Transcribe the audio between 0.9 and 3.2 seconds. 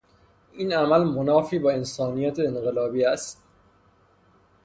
منافی با انسانیت انقلابی